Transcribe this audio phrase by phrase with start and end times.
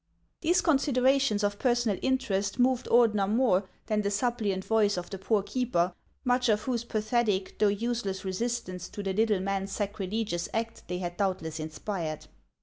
[0.41, 5.43] These considerations of personal interest moved Ordener more than the suppliant voice of the poor
[5.43, 5.93] keeper,
[6.23, 11.17] much of whose pathetic though useless resistance to the little man's sacrilegious act they had
[11.17, 12.25] doubtless inspired.